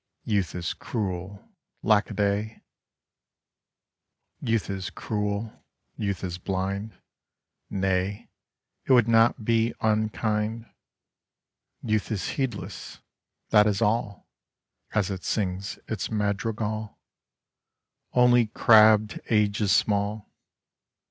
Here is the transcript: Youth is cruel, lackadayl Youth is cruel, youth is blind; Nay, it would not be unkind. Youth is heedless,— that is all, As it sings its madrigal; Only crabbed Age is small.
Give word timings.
Youth 0.23 0.55
is 0.55 0.73
cruel, 0.73 1.47
lackadayl 1.83 2.59
Youth 4.39 4.67
is 4.67 4.89
cruel, 4.89 5.63
youth 5.95 6.23
is 6.23 6.39
blind; 6.39 6.95
Nay, 7.69 8.31
it 8.87 8.93
would 8.93 9.07
not 9.07 9.45
be 9.45 9.75
unkind. 9.79 10.65
Youth 11.83 12.11
is 12.11 12.29
heedless,— 12.29 12.97
that 13.51 13.67
is 13.67 13.79
all, 13.79 14.25
As 14.95 15.11
it 15.11 15.23
sings 15.23 15.77
its 15.87 16.09
madrigal; 16.09 16.97
Only 18.13 18.47
crabbed 18.47 19.19
Age 19.29 19.61
is 19.61 19.71
small. 19.71 20.31